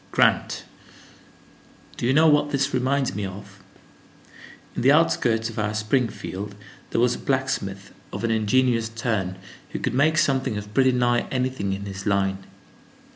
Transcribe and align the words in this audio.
"Grant, 0.11 0.63
do 1.95 2.07
you 2.07 2.11
know 2.13 2.25
what 2.27 2.49
this 2.49 2.73
reminds 2.73 3.13
me 3.13 3.23
of? 3.23 3.59
In 4.75 4.81
the 4.81 4.91
outskirts 4.91 5.47
of 5.47 5.59
our 5.59 5.75
Springfield, 5.75 6.55
there 6.89 6.99
was 6.99 7.13
a 7.13 7.19
blacksmith 7.19 7.93
of 8.11 8.23
an 8.23 8.31
ingenious 8.31 8.89
turn, 8.89 9.35
who 9.73 9.77
could 9.79 9.93
make 9.93 10.17
something 10.17 10.57
of 10.57 10.73
pretty 10.73 10.91
nigh 10.91 11.27
anything 11.29 11.71
in 11.73 11.85
his 11.85 12.07
line. 12.07 12.39